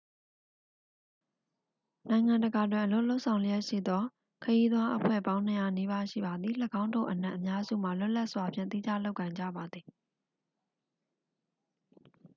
[2.09, 4.03] နိုင်ငံတကာတွင် အလုပ်လုပ်ဆောင်လျှက်ရှိသော
[4.43, 9.85] ခရီးသွားအဖွဲ့အစည်းပေါင်း 200 နီးပါးရှိပါသည် ၎င်းတို့အနက်အများစုမှာ လွတ်လပ်စွာဖြင့်သီးခြားလုပ်ကိုင်ကြပါသည်